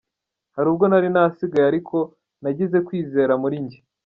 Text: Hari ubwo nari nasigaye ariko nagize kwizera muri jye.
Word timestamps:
Hari 0.55 0.67
ubwo 0.71 0.85
nari 0.87 1.07
nasigaye 1.15 1.65
ariko 1.71 1.97
nagize 2.41 2.77
kwizera 2.87 3.33
muri 3.41 3.57
jye. 3.69 3.79